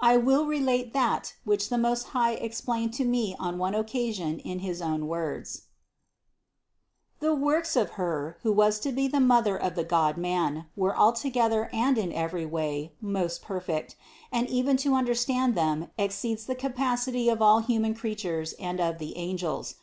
[0.00, 4.60] I will relate that, which the Most High explained to me on one occasion in
[4.60, 5.62] his own words:
[7.18, 7.26] 464.
[7.26, 11.70] "The works of Her, who was to be the Mother of the Godman, were altogether
[11.72, 13.96] and in every way most per fect,
[14.30, 19.16] and even to understand them exceeds the capacity of all human creatures and of the
[19.16, 19.74] angels.